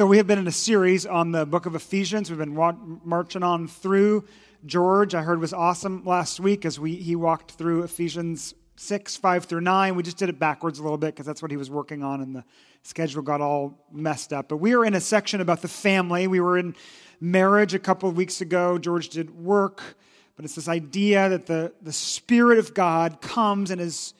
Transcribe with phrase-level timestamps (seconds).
[0.00, 2.30] So, we have been in a series on the book of Ephesians.
[2.30, 4.24] We've been wa- marching on through.
[4.64, 9.44] George, I heard, was awesome last week as we, he walked through Ephesians 6, 5
[9.44, 9.94] through 9.
[9.94, 12.22] We just did it backwards a little bit because that's what he was working on,
[12.22, 12.44] and the
[12.82, 14.48] schedule got all messed up.
[14.48, 16.26] But we are in a section about the family.
[16.26, 16.76] We were in
[17.20, 18.78] marriage a couple of weeks ago.
[18.78, 19.82] George did work,
[20.34, 24.14] but it's this idea that the, the Spirit of God comes and is,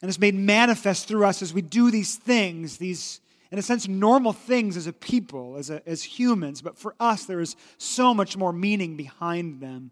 [0.00, 3.20] and is made manifest through us as we do these things, these
[3.50, 7.24] in a sense, normal things as a people, as, a, as humans, but for us,
[7.24, 9.90] there is so much more meaning behind them.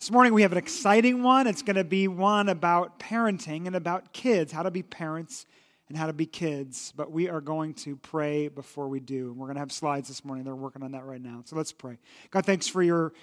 [0.00, 1.46] This morning, we have an exciting one.
[1.46, 5.46] It's going to be one about parenting and about kids, how to be parents
[5.88, 6.92] and how to be kids.
[6.96, 9.30] But we are going to pray before we do.
[9.30, 10.44] And we're going to have slides this morning.
[10.44, 11.42] They're working on that right now.
[11.46, 11.98] So let's pray.
[12.30, 13.14] God, thanks for your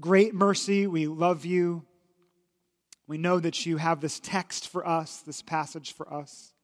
[0.00, 0.86] great mercy.
[0.86, 1.84] We love you.
[3.06, 6.54] We know that you have this text for us, this passage for us.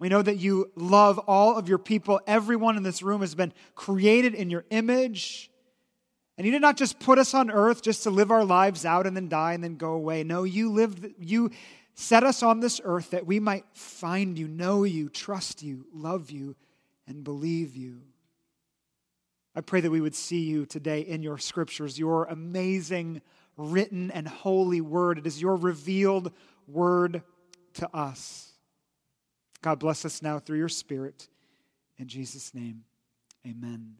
[0.00, 2.20] We know that you love all of your people.
[2.26, 5.50] Everyone in this room has been created in your image.
[6.38, 9.06] And you did not just put us on earth just to live our lives out
[9.06, 10.24] and then die and then go away.
[10.24, 11.50] No, you lived you
[11.94, 16.30] set us on this earth that we might find you, know you, trust you, love
[16.30, 16.56] you,
[17.06, 18.00] and believe you.
[19.54, 23.20] I pray that we would see you today in your scriptures, your amazing
[23.58, 25.18] written and holy word.
[25.18, 26.32] It is your revealed
[26.66, 27.22] word
[27.74, 28.49] to us.
[29.62, 31.28] God bless us now through your Spirit.
[31.98, 32.84] In Jesus' name,
[33.46, 33.96] amen.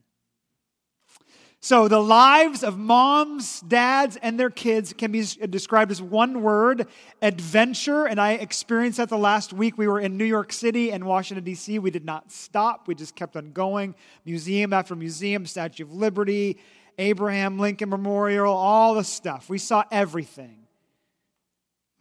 [1.63, 6.87] So, the lives of moms, dads, and their kids can be described as one word
[7.21, 8.05] adventure.
[8.05, 9.77] And I experienced that the last week.
[9.77, 11.77] We were in New York City and Washington, D.C.
[11.77, 13.93] We did not stop, we just kept on going.
[14.25, 16.57] Museum after museum, Statue of Liberty,
[16.97, 19.47] Abraham Lincoln Memorial, all the stuff.
[19.47, 20.60] We saw everything.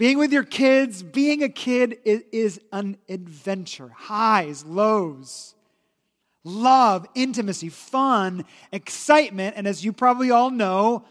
[0.01, 3.91] Being with your kids, being a kid is, an adventure.
[3.95, 5.55] Highs, lows,
[6.43, 11.05] love, intimacy, fun, excitement, and as you probably all know,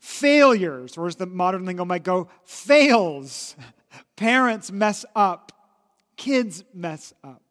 [0.00, 3.54] failures, or as the modern lingo might go, fails.
[4.16, 5.52] Parents mess up,
[6.16, 7.42] kids mess up.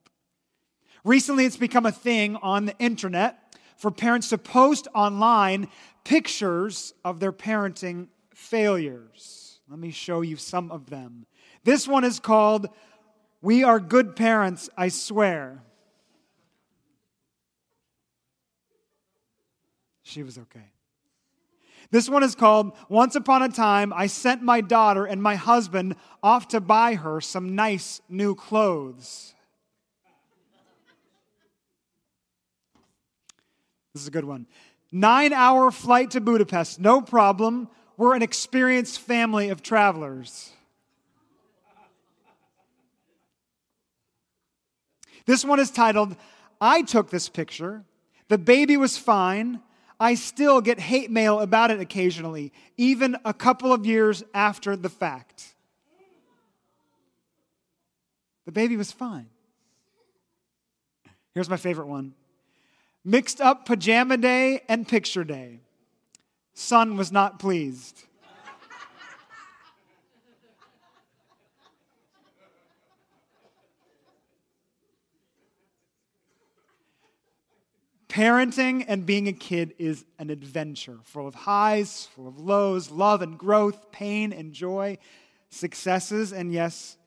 [1.04, 5.68] Recently, it's become a thing on the internet for parents to post online
[6.04, 9.47] pictures of their parenting failures.
[9.70, 11.26] Let me show you some of them.
[11.64, 12.68] This one is called
[13.42, 15.62] We Are Good Parents, I Swear.
[20.04, 20.72] She was okay.
[21.92, 25.96] This one is called Once Upon a Time, I Sent My Daughter and My Husband
[26.24, 29.34] Off to Buy Her Some Nice New Clothes.
[33.94, 34.48] This is a good one.
[34.92, 37.70] Nine hour flight to Budapest, no problem.
[37.98, 40.52] We're an experienced family of travelers.
[45.26, 46.16] This one is titled,
[46.62, 47.84] I took this picture.
[48.30, 49.62] The baby was fine.
[50.00, 54.90] I still get hate mail about it occasionally, even a couple of years after the
[54.90, 55.56] fact.
[58.46, 59.28] The baby was fine.
[61.34, 62.14] Here's my favorite one
[63.04, 65.62] mixed up pajama day and picture day
[66.58, 68.04] son was not pleased.
[78.10, 83.22] Parenting and being a kid is an adventure full of highs, full of lows, love
[83.22, 84.98] and growth, pain and joy,
[85.50, 86.98] successes and, yes,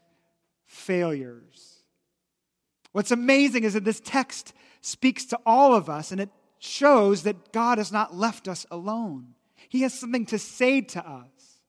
[0.66, 1.82] failures.
[2.92, 6.30] What's amazing is that this text speaks to all of us and it
[6.60, 9.34] shows that God has not left us alone.
[9.70, 11.60] He has something to say to us.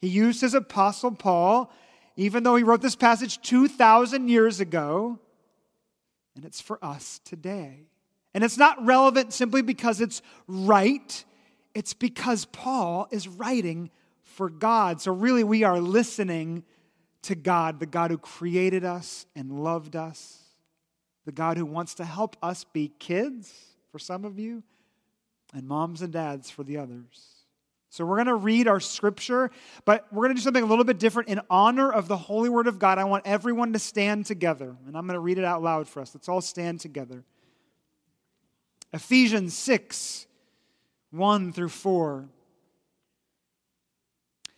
[0.00, 1.70] He used his apostle Paul,
[2.16, 5.18] even though he wrote this passage 2,000 years ago,
[6.34, 7.86] and it's for us today.
[8.32, 11.24] And it's not relevant simply because it's right,
[11.74, 13.90] it's because Paul is writing
[14.22, 15.02] for God.
[15.02, 16.64] So, really, we are listening
[17.22, 20.38] to God, the God who created us and loved us,
[21.26, 23.52] the God who wants to help us be kids
[23.92, 24.62] for some of you,
[25.52, 27.33] and moms and dads for the others.
[27.94, 29.52] So we're going to read our scripture,
[29.84, 32.48] but we're going to do something a little bit different in honor of the holy
[32.48, 32.98] word of God.
[32.98, 36.00] I want everyone to stand together, and I'm going to read it out loud for
[36.02, 36.12] us.
[36.12, 37.22] Let's all stand together.
[38.92, 40.26] Ephesians 6
[41.12, 42.24] 1 through 4.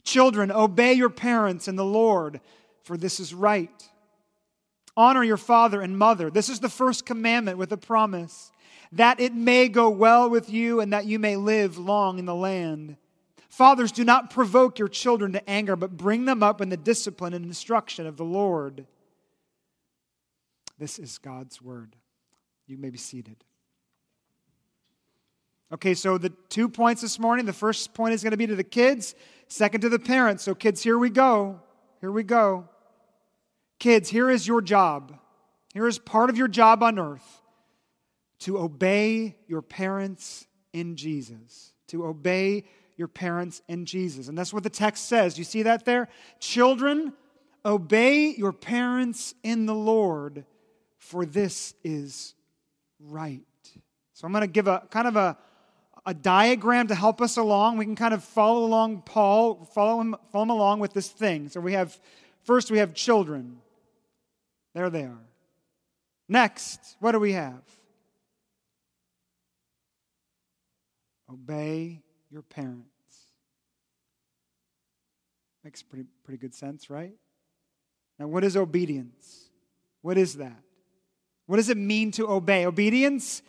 [0.02, 2.40] Children, obey your parents in the Lord,
[2.84, 3.86] for this is right.
[4.96, 6.30] Honor your father and mother.
[6.30, 8.50] This is the first commandment with a promise
[8.92, 12.34] that it may go well with you and that you may live long in the
[12.34, 12.96] land.
[13.56, 17.32] Fathers, do not provoke your children to anger, but bring them up in the discipline
[17.32, 18.86] and instruction of the Lord.
[20.78, 21.96] This is God's word.
[22.66, 23.44] You may be seated.
[25.72, 28.56] Okay, so the two points this morning the first point is going to be to
[28.56, 29.14] the kids,
[29.48, 30.42] second to the parents.
[30.42, 31.58] So, kids, here we go.
[32.02, 32.68] Here we go.
[33.78, 35.18] Kids, here is your job.
[35.72, 37.40] Here is part of your job on earth
[38.40, 41.72] to obey your parents in Jesus.
[41.86, 42.64] To obey
[42.96, 44.28] your parents and Jesus.
[44.28, 45.38] And that's what the text says.
[45.38, 46.08] You see that there?
[46.40, 47.12] Children,
[47.64, 50.44] obey your parents in the Lord,
[50.98, 52.34] for this is
[53.00, 53.42] right.
[54.14, 55.36] So I'm going to give a kind of a,
[56.06, 57.76] a diagram to help us along.
[57.76, 61.48] We can kind of follow along Paul, follow him, follow him along with this thing.
[61.48, 61.98] So we have,
[62.44, 63.58] first, we have children.
[64.74, 65.26] There they are.
[66.28, 67.62] Next, what do we have?
[71.30, 72.02] Obey
[72.36, 72.84] your parents.
[75.64, 77.14] Makes pretty, pretty good sense, right?
[78.18, 79.48] Now, what is obedience?
[80.02, 80.62] What is that?
[81.46, 82.66] What does it mean to obey?
[82.66, 83.40] Obedience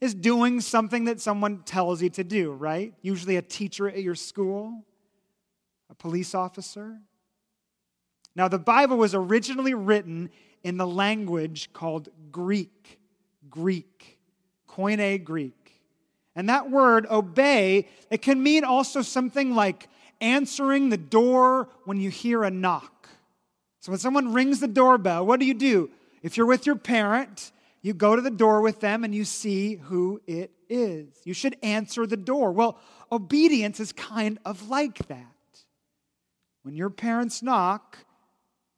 [0.00, 2.94] is doing something that someone tells you to do, right?
[3.02, 4.84] Usually a teacher at your school,
[5.90, 7.00] a police officer.
[8.36, 10.30] Now, the Bible was originally written
[10.62, 13.00] in the language called Greek.
[13.50, 14.20] Greek.
[14.68, 15.65] Koine Greek.
[16.36, 19.88] And that word, obey, it can mean also something like
[20.20, 23.08] answering the door when you hear a knock.
[23.80, 25.90] So when someone rings the doorbell, what do you do?
[26.22, 29.76] If you're with your parent, you go to the door with them and you see
[29.76, 31.08] who it is.
[31.24, 32.52] You should answer the door.
[32.52, 32.78] Well,
[33.10, 35.26] obedience is kind of like that.
[36.62, 37.98] When your parents knock,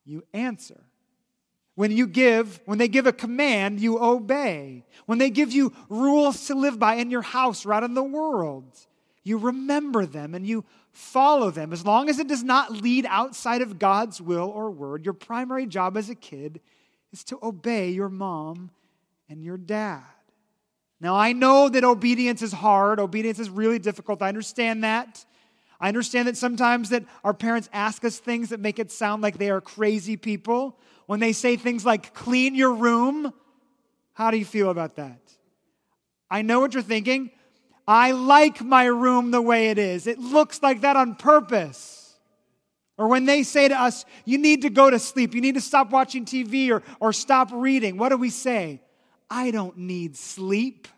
[0.04, 0.84] you answer.
[1.78, 4.82] When you give, when they give a command, you obey.
[5.06, 8.02] When they give you rules to live by in your house or out in the
[8.02, 8.64] world,
[9.22, 11.72] you remember them and you follow them.
[11.72, 15.66] As long as it does not lead outside of God's will or word, your primary
[15.66, 16.60] job as a kid
[17.12, 18.72] is to obey your mom
[19.28, 20.02] and your dad.
[21.00, 22.98] Now, I know that obedience is hard.
[22.98, 24.20] Obedience is really difficult.
[24.20, 25.24] I understand that.
[25.80, 29.38] I understand that sometimes that our parents ask us things that make it sound like
[29.38, 30.76] they are crazy people
[31.08, 33.32] when they say things like, clean your room,
[34.12, 35.18] how do you feel about that?
[36.30, 37.30] I know what you're thinking.
[37.86, 40.06] I like my room the way it is.
[40.06, 42.14] It looks like that on purpose.
[42.98, 45.62] Or when they say to us, you need to go to sleep, you need to
[45.62, 48.82] stop watching TV or, or stop reading, what do we say?
[49.30, 50.88] I don't need sleep.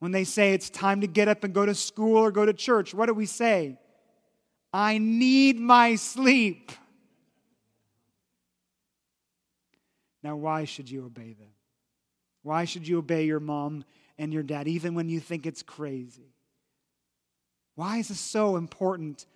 [0.00, 2.52] When they say it's time to get up and go to school or go to
[2.52, 3.78] church, what do we say?
[4.72, 6.72] I need my sleep.
[10.22, 11.52] Now, why should you obey them?
[12.42, 13.84] Why should you obey your mom
[14.18, 16.34] and your dad, even when you think it's crazy?
[17.74, 19.26] Why is this so important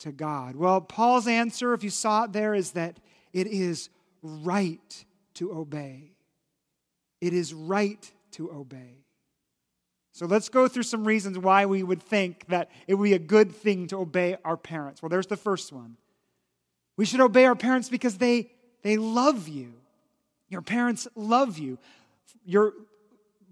[0.00, 0.56] to God?
[0.56, 2.98] Well, Paul's answer, if you saw it there, is that
[3.32, 3.90] it is
[4.22, 5.04] right
[5.34, 6.12] to obey.
[7.20, 9.04] It is right to obey.
[10.12, 13.18] So let's go through some reasons why we would think that it would be a
[13.18, 15.02] good thing to obey our parents.
[15.02, 15.96] Well, there's the first one.
[16.96, 18.50] We should obey our parents because they,
[18.82, 19.74] they love you.
[20.50, 21.78] Your parents love you.
[22.44, 22.74] Your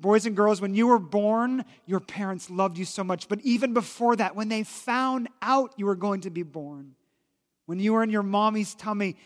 [0.01, 3.29] boys and girls, when you were born, your parents loved you so much.
[3.29, 6.95] But even before that, when they found out you were going to be born,
[7.67, 9.17] when you were in your mommy's tummy,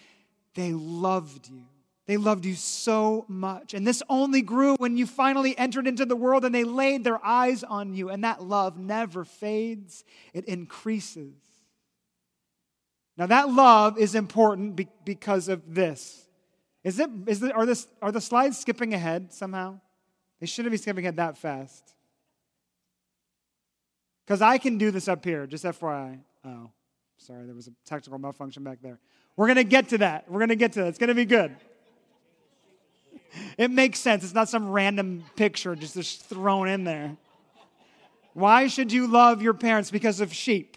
[0.54, 1.64] they loved you.
[2.06, 3.74] They loved you so much.
[3.74, 7.24] And this only grew when you finally entered into the world and they laid their
[7.24, 8.10] eyes on you.
[8.10, 11.34] And that love never fades, it increases.
[13.16, 16.21] Now, that love is important because of this.
[16.84, 19.78] Is it, is it, are, this, are the slides skipping ahead somehow?
[20.40, 21.94] They shouldn't be skipping ahead that fast.
[24.26, 26.18] Because I can do this up here, just FYI.
[26.44, 26.70] Oh,
[27.18, 28.98] sorry, there was a technical malfunction back there.
[29.36, 30.30] We're going to get to that.
[30.30, 30.88] We're going to get to that.
[30.88, 31.56] It's going to be good.
[33.56, 34.24] It makes sense.
[34.24, 37.16] It's not some random picture just, just thrown in there.
[38.34, 39.90] Why should you love your parents?
[39.90, 40.76] Because of sheep.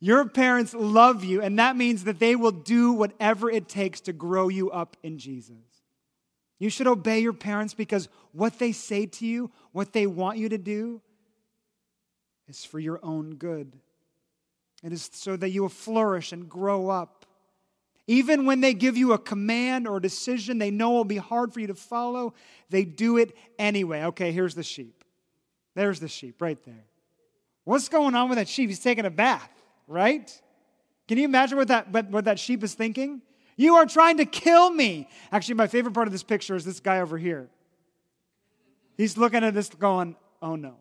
[0.00, 4.12] Your parents love you, and that means that they will do whatever it takes to
[4.12, 5.56] grow you up in Jesus.
[6.60, 10.48] You should obey your parents because what they say to you, what they want you
[10.50, 11.00] to do,
[12.48, 13.72] is for your own good.
[14.84, 17.26] It is so that you will flourish and grow up.
[18.06, 21.52] Even when they give you a command or a decision they know will be hard
[21.52, 22.34] for you to follow,
[22.70, 24.04] they do it anyway.
[24.04, 25.04] Okay, here's the sheep.
[25.74, 26.86] There's the sheep right there.
[27.64, 28.70] What's going on with that sheep?
[28.70, 29.50] He's taking a bath
[29.88, 30.40] right?
[31.08, 33.22] Can you imagine what that, what, that sheep is thinking?
[33.56, 35.08] You are trying to kill me.
[35.32, 37.48] Actually, my favorite part of this picture is this guy over here.
[38.96, 40.76] He's looking at this going, oh no.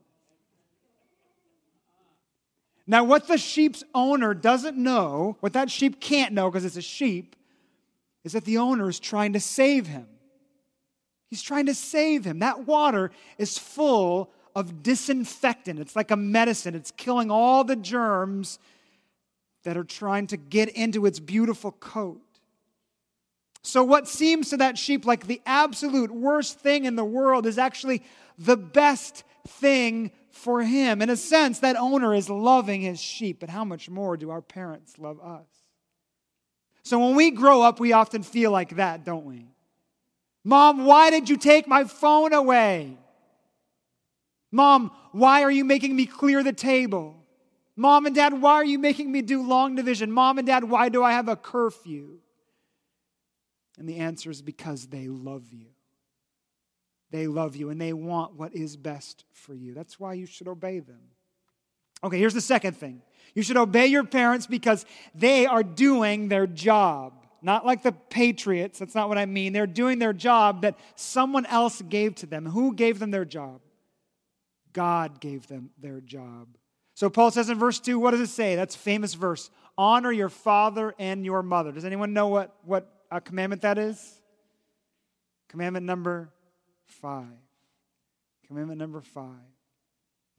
[2.86, 6.82] Now, what the sheep's owner doesn't know, what that sheep can't know because it's a
[6.82, 7.36] sheep,
[8.24, 10.08] is that the owner is trying to save him.
[11.30, 12.40] He's trying to save him.
[12.40, 15.80] That water is full of disinfectant.
[15.80, 18.60] It's like a medicine, it's killing all the germs
[19.68, 22.22] that are trying to get into its beautiful coat.
[23.64, 27.58] So, what seems to that sheep like the absolute worst thing in the world is
[27.58, 28.02] actually
[28.38, 31.02] the best thing for him.
[31.02, 34.42] In a sense, that owner is loving his sheep, but how much more do our
[34.42, 35.50] parents love us?
[36.84, 39.50] So, when we grow up, we often feel like that, don't we?
[40.46, 42.98] Mom, why did you take my phone away?
[44.50, 47.17] Mom, why are you making me clear the table?
[47.80, 50.12] Mom and dad, why are you making me do long division?
[50.12, 52.18] Mom and dad, why do I have a curfew?
[53.78, 55.68] And the answer is because they love you.
[57.12, 59.76] They love you and they want what is best for you.
[59.76, 61.02] That's why you should obey them.
[62.04, 63.04] Okay, here's the second thing
[63.36, 67.14] you should obey your parents because they are doing their job.
[67.44, 69.54] Not like the patriots, that's not what I mean.
[69.54, 72.48] They're doing their job that someone else gave to them.
[72.48, 73.62] Who gave them their job?
[74.74, 76.48] God gave them their job.
[76.98, 78.56] So Paul says in verse 2, what does it say?
[78.56, 79.51] That's famous verse.
[79.77, 81.72] Honor your father and your mother.
[81.72, 84.20] Does anyone know what, what a commandment that is?
[85.48, 86.34] Commandment number
[86.88, 87.27] five.
[88.48, 89.46] Commandment number five.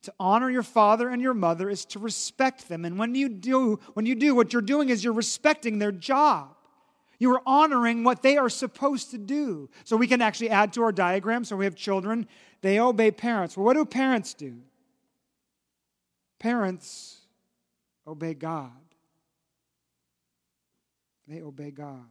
[0.03, 2.85] To honor your father and your mother is to respect them.
[2.85, 6.57] And when you do, when you do, what you're doing is you're respecting their job.
[7.21, 9.71] You are honoring what they are supposed to do.
[9.85, 11.45] So we can actually add to our diagram.
[11.45, 12.27] So we have children,
[12.63, 13.57] they obey parents.
[13.57, 14.57] Well, what do parents do?
[16.39, 17.19] Parents
[18.07, 18.71] obey God.
[21.27, 22.07] They obey God.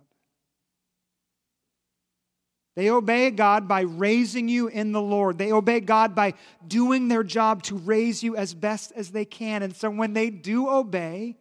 [2.75, 5.39] They obey God by raising you in the Lord.
[5.39, 6.35] They obey God by
[6.67, 9.63] doing their job to raise you as best as they can.
[9.63, 11.37] And so when they do obey,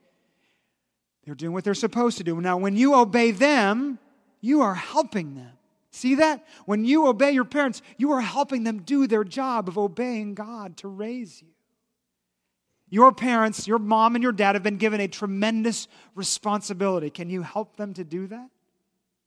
[1.24, 2.40] they're doing what they're supposed to do.
[2.40, 3.98] Now, when you obey them,
[4.40, 5.52] you are helping them.
[5.90, 6.46] See that?
[6.64, 10.78] When you obey your parents, you are helping them do their job of obeying God
[10.78, 11.48] to raise you.
[12.88, 17.10] Your parents, your mom and your dad have been given a tremendous responsibility.
[17.10, 18.48] Can you help them to do that?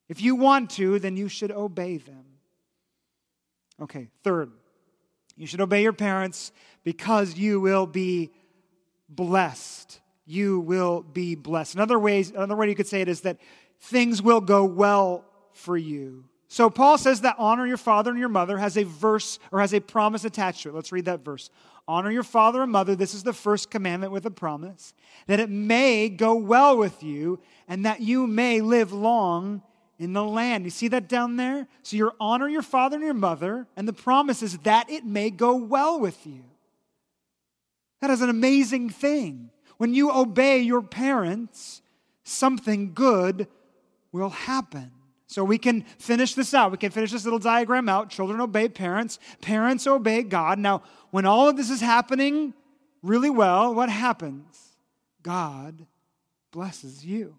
[0.07, 2.25] If you want to, then you should obey them.
[3.81, 4.51] Okay, third,
[5.35, 6.51] you should obey your parents
[6.83, 8.31] because you will be
[9.07, 9.99] blessed.
[10.25, 11.75] You will be blessed.
[11.75, 13.37] Another ways, another way you could say it is that
[13.79, 16.25] things will go well for you.
[16.51, 19.71] So Paul says that honor your father and your mother has a verse or has
[19.71, 20.75] a promise attached to it.
[20.75, 21.51] Let's read that verse.
[21.87, 22.95] Honor your father and mother.
[22.95, 24.95] This is the first commandment with a promise
[25.27, 29.61] that it may go well with you and that you may live long
[29.99, 30.63] in the land.
[30.63, 31.67] You see that down there?
[31.83, 35.29] So you honor your father and your mother, and the promise is that it may
[35.29, 36.43] go well with you.
[38.01, 39.51] That is an amazing thing.
[39.77, 41.83] When you obey your parents,
[42.23, 43.47] something good
[44.11, 44.91] will happen.
[45.29, 46.71] So we can finish this out.
[46.71, 48.09] We can finish this little diagram out.
[48.09, 50.57] Children obey parents, parents obey God.
[50.57, 50.81] Now,
[51.11, 52.55] when all of this is happening
[53.03, 54.57] really well, what happens?
[55.21, 55.85] God
[56.51, 57.35] blesses you.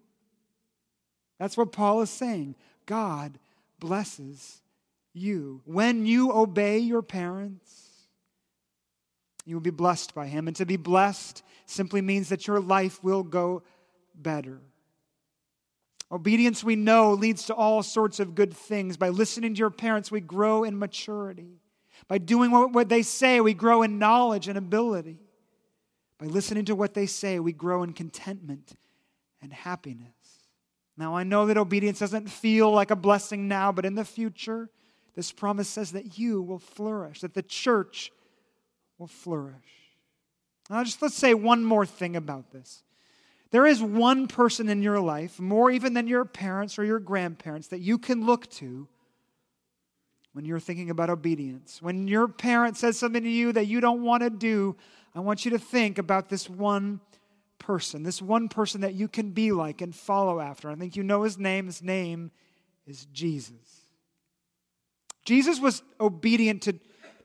[1.37, 2.55] That's what Paul is saying.
[2.85, 3.37] God
[3.77, 4.61] blesses
[5.13, 5.61] you.
[5.65, 7.89] When you obey your parents,
[9.45, 10.47] you will be blessed by him.
[10.47, 13.63] And to be blessed simply means that your life will go
[14.15, 14.61] better.
[16.11, 18.97] Obedience, we know, leads to all sorts of good things.
[18.97, 21.61] By listening to your parents, we grow in maturity.
[22.07, 25.19] By doing what, they say, we grow in knowledge and ability.
[26.17, 28.75] By listening to what they say, we grow in contentment
[29.41, 30.09] and happiness.
[30.97, 34.69] Now, I know that obedience doesn't feel like a blessing now, but in the future,
[35.15, 38.11] this promise says that you will flourish, that the church
[38.97, 39.55] will flourish.
[40.69, 42.83] Now, just let's say one more thing about this.
[43.51, 47.67] There is one person in your life, more even than your parents or your grandparents,
[47.67, 48.87] that you can look to
[50.33, 51.81] when you're thinking about obedience.
[51.81, 54.77] When your parent says something to you that you don't want to do,
[55.13, 57.01] I want you to think about this one
[57.59, 60.69] person, this one person that you can be like and follow after.
[60.69, 61.65] I think you know his name.
[61.65, 62.31] His name
[62.87, 63.89] is Jesus.
[65.25, 66.79] Jesus was obedient to,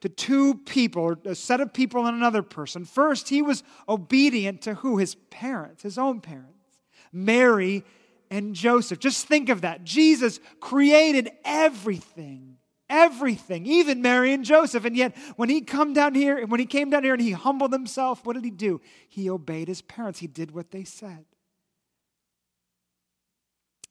[0.07, 2.85] to two people, or a set of people and another person.
[2.85, 4.99] First, he was obedient to who?
[4.99, 6.79] His parents, his own parents,
[7.13, 7.85] Mary
[8.31, 9.01] and Joseph.
[9.01, 9.83] Just think of that.
[9.83, 12.53] Jesus created everything
[12.89, 14.85] everything, even Mary and Joseph.
[14.85, 17.33] And yet, when he come down here, and when he came down here and he
[17.33, 18.81] humbled himself, what did he do?
[19.09, 20.21] He obeyed his parents.
[20.21, 21.25] He did what they said.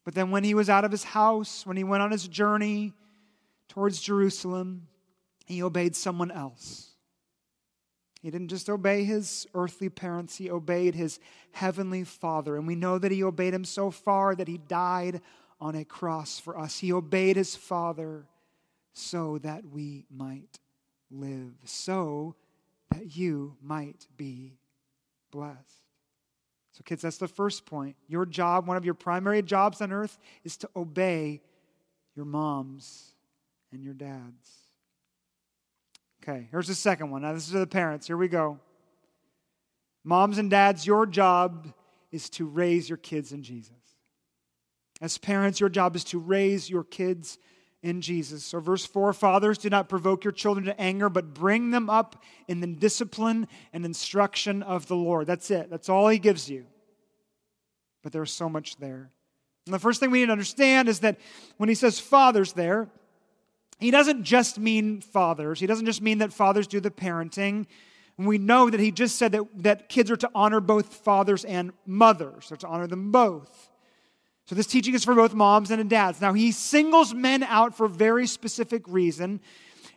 [0.06, 2.94] But then when he was out of his house, when he went on his journey
[3.68, 4.88] towards Jerusalem,
[5.46, 6.92] he obeyed someone else.
[8.22, 11.20] He didn't just obey his earthly parents, he obeyed his
[11.52, 12.56] heavenly father.
[12.58, 15.22] And we know that he obeyed him so far that he died
[15.60, 16.80] on a cross for us.
[16.80, 18.26] He obeyed his Father
[18.94, 20.60] so that we might
[21.12, 22.36] live, so
[22.92, 24.58] that you might be
[25.32, 25.84] blessed.
[26.72, 27.96] So, kids, that's the first point.
[28.08, 31.42] Your job, one of your primary jobs on earth, is to obey
[32.16, 33.14] your moms
[33.72, 34.65] and your dads.
[36.28, 37.22] Okay, here's the second one.
[37.22, 38.08] Now, this is to the parents.
[38.08, 38.60] Here we go.
[40.04, 41.72] Moms and dads, your job
[42.12, 43.74] is to raise your kids in Jesus.
[45.02, 47.38] As parents, your job is to raise your kids
[47.84, 48.44] in Jesus.
[48.44, 52.24] So, verse 4 Fathers, do not provoke your children to anger, but bring them up
[52.48, 55.28] in the discipline and instruction of the Lord.
[55.28, 55.70] That's it.
[55.70, 56.66] That's all He gives you.
[58.02, 59.12] But there's so much there.
[59.68, 61.20] And the first thing we need to understand is that
[61.58, 62.90] when He says fathers there,
[63.80, 65.60] He doesn't just mean fathers.
[65.60, 67.66] He doesn't just mean that fathers do the parenting.
[68.18, 71.72] We know that He just said that, that kids are to honor both fathers and
[71.86, 73.70] mothers, they're to honor them both.
[74.46, 76.22] So this teaching is for both moms and dads.
[76.22, 79.42] Now he singles men out for a very specific reason.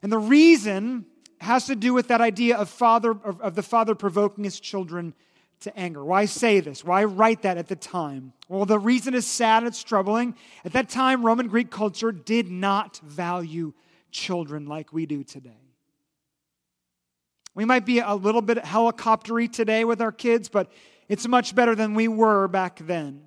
[0.03, 1.05] And the reason
[1.41, 5.15] has to do with that idea of father of, of the father provoking his children
[5.61, 6.05] to anger.
[6.05, 6.85] Why say this?
[6.85, 8.33] Why write that at the time?
[8.49, 10.35] Well, the reason is sad, it's troubling.
[10.65, 13.73] At that time, Roman Greek culture did not value
[14.11, 15.69] children like we do today.
[17.55, 20.71] We might be a little bit helicoptery today with our kids, but
[21.09, 23.23] it's much better than we were back then.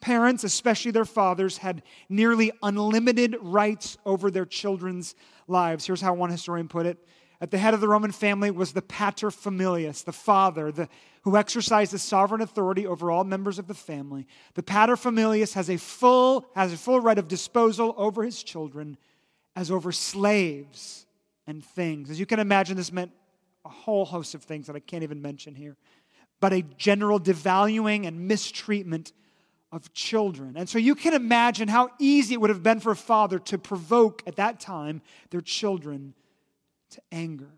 [0.00, 5.16] Parents, especially their fathers, had nearly unlimited rights over their children's
[5.48, 5.84] lives.
[5.86, 6.98] Here's how one historian put it.
[7.40, 10.88] At the head of the Roman family was the pater familias, the father, the,
[11.22, 14.26] who exercised the sovereign authority over all members of the family.
[14.54, 18.96] The pater familias has a full, has a full right of disposal over his children
[19.54, 21.06] as over slaves
[21.46, 22.10] and things.
[22.10, 23.12] As you can imagine, this meant
[23.64, 25.76] a whole host of things that I can't even mention here,
[26.40, 29.12] but a general devaluing and mistreatment
[29.70, 30.54] of children.
[30.56, 33.58] And so you can imagine how easy it would have been for a father to
[33.58, 36.14] provoke at that time their children
[36.90, 37.50] to anger.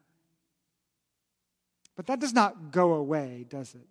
[1.96, 3.86] But that does not go away, does it?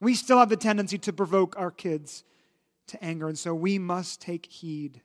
[0.00, 2.24] We still have the tendency to provoke our kids
[2.88, 5.00] to anger, and so we must take heed.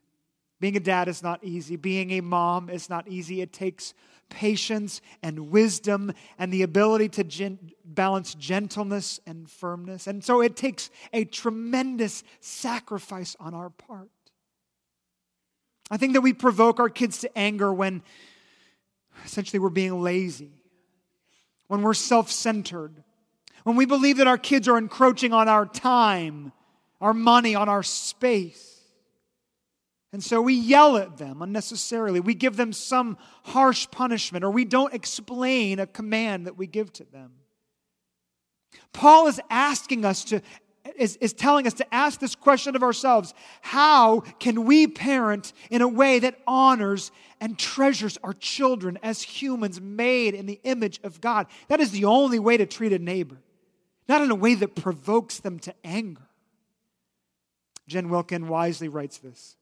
[0.60, 1.76] Being a dad is not easy.
[1.76, 3.42] Being a mom is not easy.
[3.42, 3.94] It takes
[4.30, 10.08] patience and wisdom and the ability to gen- balance gentleness and firmness.
[10.08, 14.10] And so it takes a tremendous sacrifice on our part.
[15.92, 18.04] I think that we provoke our kids to anger when
[19.26, 20.52] essentially we're being lazy,
[21.68, 23.04] when we're self centered,
[23.64, 26.52] when we believe that our kids are encroaching on our time,
[27.02, 28.80] our money, on our space.
[30.12, 32.20] And so we yell at them unnecessarily.
[32.20, 36.92] We give them some harsh punishment, or we don't explain a command that we give
[36.94, 37.34] to them.
[38.92, 40.42] Paul is asking us to,
[40.98, 45.82] is, is telling us to ask this question of ourselves How can we parent in
[45.82, 51.22] a way that honors and treasures our children as humans made in the image of
[51.22, 51.48] God?
[51.68, 53.38] That is the only way to treat a neighbor,
[54.08, 56.28] not in a way that provokes them to anger.
[57.88, 59.58] Jen Wilkin wisely writes this.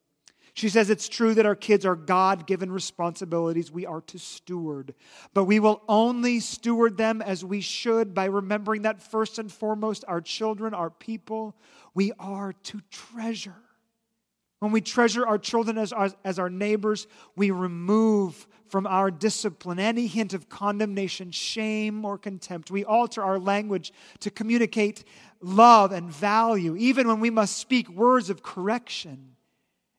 [0.58, 4.96] She says it's true that our kids are God given responsibilities we are to steward,
[5.36, 10.04] but we will only steward them as we should by remembering that first and foremost,
[10.08, 11.56] our children, our people,
[11.94, 13.62] we are to treasure.
[14.58, 19.78] When we treasure our children as, as, as our neighbors, we remove from our discipline
[19.78, 22.72] any hint of condemnation, shame, or contempt.
[22.72, 25.04] We alter our language to communicate
[25.40, 29.37] love and value, even when we must speak words of correction.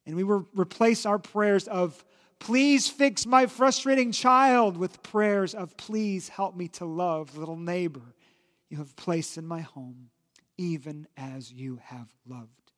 [0.09, 2.03] And we will replace our prayers of,
[2.39, 8.15] please fix my frustrating child, with prayers of, please help me to love little neighbor
[8.71, 10.09] you have placed in my home,
[10.57, 12.73] even as you have loved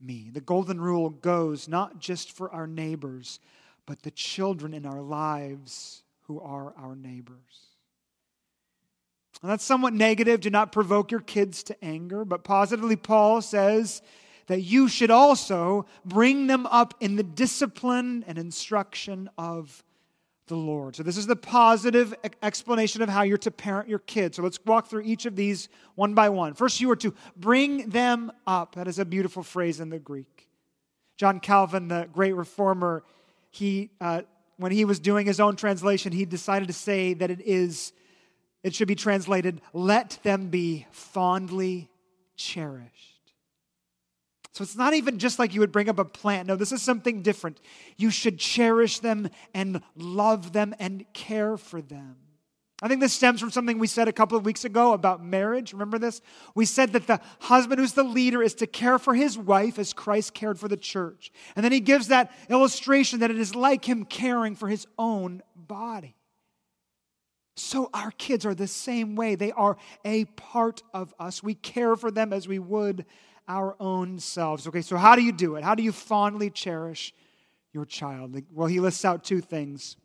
[0.00, 0.28] me.
[0.32, 3.38] The golden rule goes not just for our neighbors,
[3.86, 7.76] but the children in our lives who are our neighbors.
[9.40, 10.40] And that's somewhat negative.
[10.40, 12.24] Do not provoke your kids to anger.
[12.24, 14.02] But positively, Paul says
[14.46, 19.82] that you should also bring them up in the discipline and instruction of
[20.46, 20.94] the Lord.
[20.94, 24.36] So, this is the positive explanation of how you're to parent your kids.
[24.36, 26.54] So, let's walk through each of these one by one.
[26.54, 28.76] First, you are to bring them up.
[28.76, 30.48] That is a beautiful phrase in the Greek.
[31.16, 33.02] John Calvin, the great reformer,
[33.50, 34.22] he, uh,
[34.58, 37.92] when he was doing his own translation, he decided to say that it is,
[38.62, 41.88] it should be translated, let them be fondly
[42.36, 43.15] cherished.
[44.56, 46.48] So it's not even just like you would bring up a plant.
[46.48, 47.60] No, this is something different.
[47.98, 52.16] You should cherish them and love them and care for them.
[52.80, 55.74] I think this stems from something we said a couple of weeks ago about marriage.
[55.74, 56.22] Remember this?
[56.54, 59.92] We said that the husband who's the leader is to care for his wife as
[59.92, 61.30] Christ cared for the church.
[61.54, 65.42] And then he gives that illustration that it is like him caring for his own
[65.54, 66.16] body.
[67.56, 69.34] So our kids are the same way.
[69.34, 71.42] They are a part of us.
[71.42, 73.04] We care for them as we would
[73.48, 74.66] our own selves.
[74.66, 75.64] Okay, so how do you do it?
[75.64, 77.14] How do you fondly cherish
[77.72, 78.40] your child?
[78.52, 79.96] Well, he lists out two things.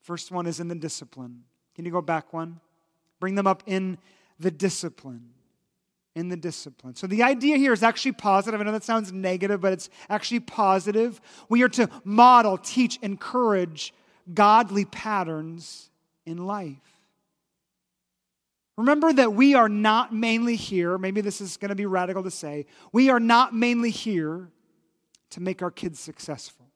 [0.00, 1.44] First one is in the discipline.
[1.74, 2.60] Can you go back one?
[3.20, 3.98] Bring them up in
[4.38, 5.30] the discipline.
[6.14, 6.94] In the discipline.
[6.94, 8.60] So the idea here is actually positive.
[8.60, 11.20] I know that sounds negative, but it's actually positive.
[11.48, 13.94] We are to model, teach, encourage
[14.34, 15.90] godly patterns
[16.26, 16.91] in life.
[18.82, 22.32] Remember that we are not mainly here, maybe this is going to be radical to
[22.32, 24.50] say, we are not mainly here
[25.30, 26.66] to make our kids successful.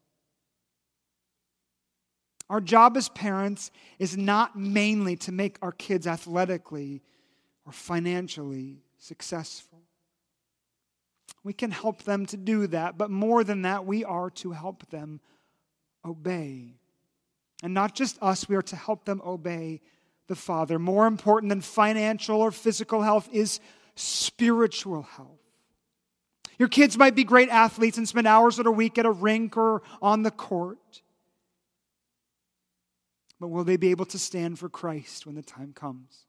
[2.48, 7.02] Our job as parents is not mainly to make our kids athletically
[7.66, 9.80] or financially successful.
[11.42, 14.88] We can help them to do that, but more than that, we are to help
[14.90, 15.20] them
[16.04, 16.76] obey.
[17.64, 19.80] And not just us, we are to help them obey
[20.26, 20.78] the Father.
[20.78, 23.60] More important than financial or physical health is
[23.94, 25.40] spiritual health.
[26.58, 29.56] Your kids might be great athletes and spend hours of a week at a rink
[29.56, 31.02] or on the court.
[33.38, 36.24] But will they be able to stand for Christ when the time comes?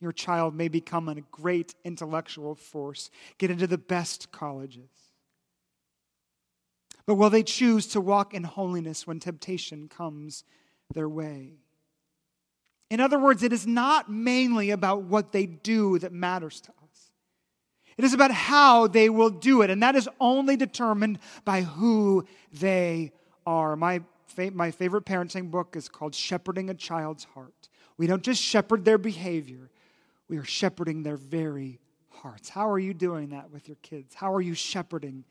[0.00, 4.90] Your child may become a great intellectual force, get into the best colleges.
[7.06, 10.44] But will they choose to walk in holiness when temptation comes
[10.92, 11.54] their way?
[12.94, 17.10] In other words, it is not mainly about what they do that matters to us.
[17.96, 22.24] It is about how they will do it, and that is only determined by who
[22.52, 23.10] they
[23.44, 23.74] are.
[23.74, 24.02] My
[24.52, 27.68] my favorite parenting book is called Shepherding a Child's Heart.
[27.96, 29.72] We don't just shepherd their behavior,
[30.28, 31.80] we are shepherding their very
[32.10, 32.48] hearts.
[32.48, 34.14] How are you doing that with your kids?
[34.14, 35.24] How are you shepherding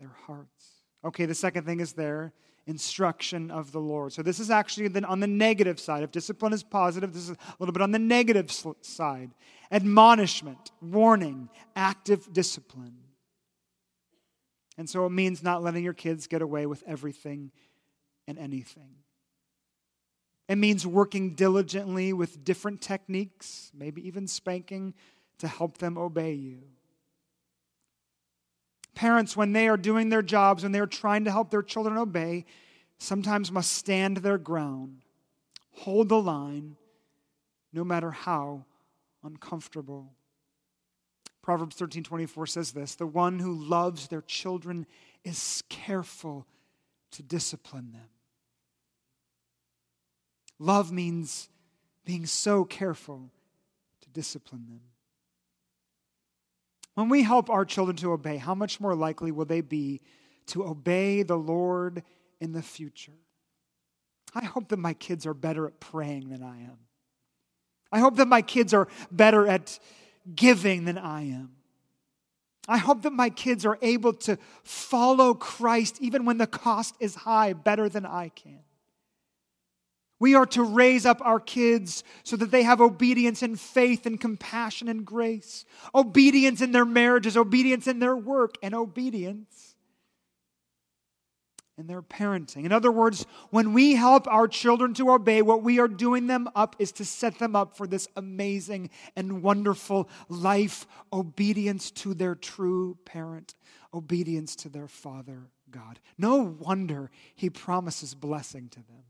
[0.00, 0.83] their hearts?
[1.04, 2.32] Okay, the second thing is there
[2.66, 4.12] instruction of the Lord.
[4.12, 6.02] So this is actually then on the negative side.
[6.02, 9.32] If discipline is positive, this is a little bit on the negative side.
[9.70, 12.96] Admonishment, warning, active discipline.
[14.76, 17.52] And so it means not letting your kids get away with everything
[18.26, 18.96] and anything.
[20.48, 24.94] It means working diligently with different techniques, maybe even spanking,
[25.38, 26.62] to help them obey you.
[28.94, 31.96] Parents, when they are doing their jobs, when they are trying to help their children
[31.96, 32.44] obey,
[32.98, 35.02] sometimes must stand their ground,
[35.72, 36.76] hold the line,
[37.72, 38.64] no matter how
[39.22, 40.12] uncomfortable.
[41.42, 44.86] Proverbs 13 24 says this The one who loves their children
[45.24, 46.46] is careful
[47.10, 48.08] to discipline them.
[50.58, 51.48] Love means
[52.04, 53.30] being so careful
[54.00, 54.80] to discipline them.
[56.94, 60.00] When we help our children to obey, how much more likely will they be
[60.46, 62.02] to obey the Lord
[62.40, 63.12] in the future?
[64.34, 66.78] I hope that my kids are better at praying than I am.
[67.92, 69.78] I hope that my kids are better at
[70.34, 71.52] giving than I am.
[72.66, 77.14] I hope that my kids are able to follow Christ even when the cost is
[77.14, 78.63] high better than I can.
[80.24, 84.18] We are to raise up our kids so that they have obedience and faith and
[84.18, 89.74] compassion and grace, obedience in their marriages, obedience in their work, and obedience
[91.76, 92.64] in their parenting.
[92.64, 96.48] In other words, when we help our children to obey, what we are doing them
[96.54, 102.34] up is to set them up for this amazing and wonderful life obedience to their
[102.34, 103.54] true parent,
[103.92, 106.00] obedience to their Father God.
[106.16, 109.04] No wonder He promises blessing to them.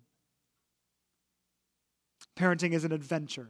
[2.36, 3.48] Parenting is an adventure.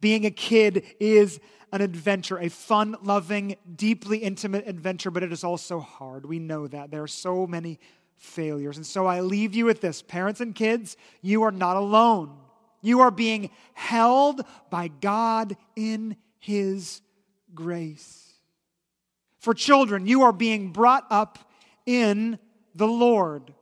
[0.00, 1.40] Being a kid is
[1.72, 6.26] an adventure, a fun loving, deeply intimate adventure, but it is also hard.
[6.26, 6.90] We know that.
[6.90, 7.78] There are so many
[8.16, 8.76] failures.
[8.76, 12.36] And so I leave you with this parents and kids, you are not alone.
[12.80, 17.00] You are being held by God in His
[17.54, 18.32] grace.
[19.38, 21.38] For children, you are being brought up
[21.86, 22.38] in
[22.74, 23.52] the Lord.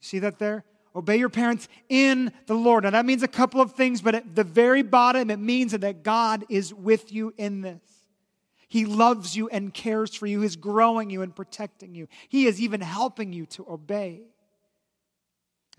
[0.00, 0.64] See that there?
[0.96, 2.84] Obey your parents in the Lord.
[2.84, 6.02] Now, that means a couple of things, but at the very bottom, it means that
[6.02, 7.82] God is with you in this.
[8.66, 10.40] He loves you and cares for you.
[10.40, 12.08] He's growing you and protecting you.
[12.30, 14.22] He is even helping you to obey.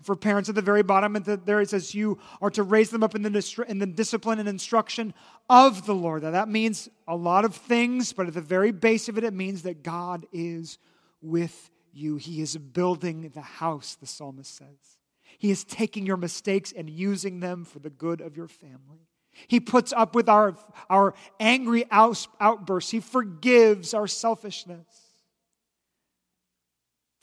[0.02, 3.16] For parents at the very bottom, there it says you are to raise them up
[3.16, 5.12] in the, in the discipline and instruction
[5.50, 6.22] of the Lord.
[6.22, 9.34] Now, that means a lot of things, but at the very base of it, it
[9.34, 10.78] means that God is
[11.20, 12.16] with you.
[12.16, 14.97] He is building the house, the psalmist says.
[15.38, 19.06] He is taking your mistakes and using them for the good of your family.
[19.46, 20.56] He puts up with our,
[20.90, 22.90] our angry outbursts.
[22.90, 24.86] He forgives our selfishness.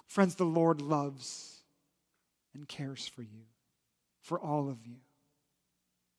[0.07, 1.61] Friends, the Lord loves
[2.53, 3.43] and cares for you,
[4.21, 4.95] for all of you.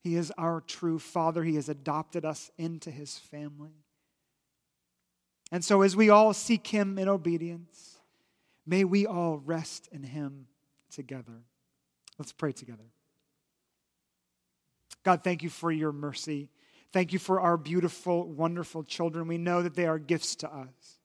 [0.01, 1.43] He is our true Father.
[1.43, 3.73] He has adopted us into His family.
[5.51, 7.97] And so, as we all seek Him in obedience,
[8.67, 10.45] may we all rest in Him
[10.91, 11.41] together.
[12.17, 12.85] Let's pray together.
[15.03, 16.49] God, thank you for your mercy.
[16.91, 19.27] Thank you for our beautiful, wonderful children.
[19.27, 20.99] We know that they are gifts to us.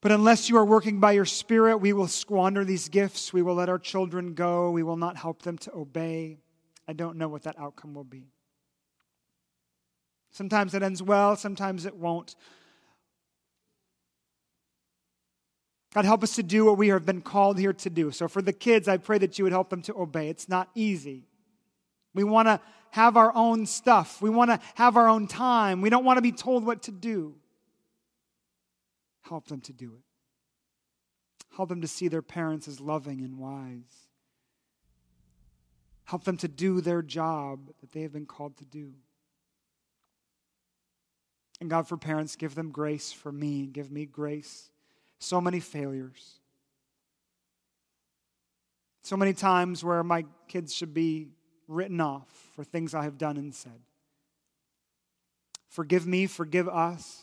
[0.00, 3.32] But unless you are working by your Spirit, we will squander these gifts.
[3.32, 4.70] We will let our children go.
[4.70, 6.38] We will not help them to obey.
[6.86, 8.28] I don't know what that outcome will be.
[10.30, 12.34] Sometimes it ends well, sometimes it won't.
[15.94, 18.10] God, help us to do what we have been called here to do.
[18.10, 20.28] So for the kids, I pray that you would help them to obey.
[20.28, 21.22] It's not easy.
[22.14, 25.80] We want to have our own stuff, we want to have our own time.
[25.80, 27.34] We don't want to be told what to do.
[29.22, 31.56] Help them to do it.
[31.56, 34.08] Help them to see their parents as loving and wise.
[36.04, 38.92] Help them to do their job that they have been called to do.
[41.60, 43.66] And God, for parents, give them grace for me.
[43.66, 44.70] Give me grace
[45.24, 46.38] so many failures.
[49.02, 51.28] So many times where my kids should be
[51.68, 53.80] written off for things I have done and said.
[55.68, 57.22] Forgive me, forgive us,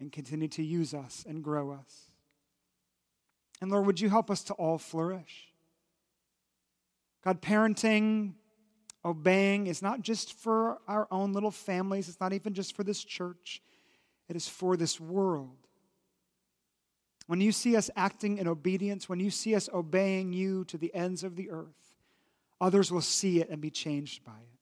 [0.00, 2.10] and continue to use us and grow us.
[3.60, 5.48] And Lord, would you help us to all flourish?
[7.24, 8.32] God, parenting,
[9.04, 13.04] obeying is not just for our own little families, it's not even just for this
[13.04, 13.62] church,
[14.28, 15.61] it is for this world.
[17.26, 20.94] When you see us acting in obedience, when you see us obeying you to the
[20.94, 21.94] ends of the earth,
[22.60, 24.58] others will see it and be changed by it.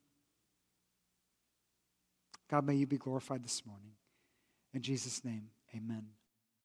[2.50, 3.92] God, may you be glorified this morning.
[4.74, 6.06] In Jesus' name, amen.